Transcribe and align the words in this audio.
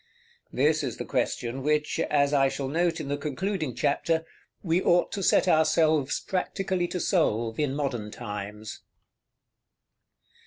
This 0.51 0.81
is 0.83 0.97
the 0.97 1.05
question 1.05 1.61
which, 1.61 1.99
as 1.99 2.33
I 2.33 2.49
shall 2.49 2.67
note 2.67 2.99
in 2.99 3.07
the 3.07 3.17
concluding 3.17 3.75
chapter, 3.75 4.25
we 4.63 4.81
ought 4.81 5.11
to 5.11 5.21
set 5.21 5.47
ourselves 5.47 6.19
practically 6.19 6.87
to 6.87 6.99
solve 6.99 7.59
in 7.59 7.75
modern 7.75 8.09
times. 8.09 8.79